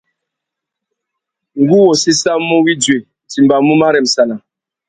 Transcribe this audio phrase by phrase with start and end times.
[1.61, 4.35] Ngú wô séssamú widuï; nʼtimbamú marremsana.